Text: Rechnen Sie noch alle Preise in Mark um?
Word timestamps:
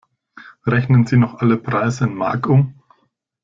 Rechnen 0.65 1.05
Sie 1.05 1.15
noch 1.17 1.41
alle 1.41 1.57
Preise 1.57 2.05
in 2.05 2.15
Mark 2.15 2.49
um? 2.49 2.73